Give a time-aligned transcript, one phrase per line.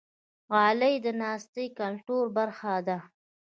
[0.51, 2.97] غالۍ د ناستې کلتور برخه ده.